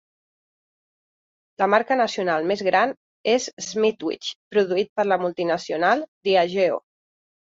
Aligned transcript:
La 1.63 1.67
marca 1.73 1.97
nacional 1.99 2.47
més 2.53 2.63
gran 2.69 2.95
es 3.35 3.45
Smithwick's, 3.65 4.31
produït 4.55 4.91
per 5.01 5.07
la 5.09 5.19
multinacional 5.27 6.05
Diageo. 6.29 6.81